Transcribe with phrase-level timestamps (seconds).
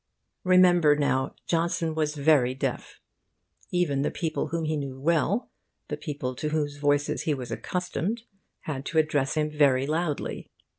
[0.43, 2.99] Remember, now, Johnson was very deaf.
[3.69, 5.51] Even the people whom he knew well,
[5.89, 8.23] the people to whose voices he was accustomed,
[8.61, 10.49] had to address him very loudly.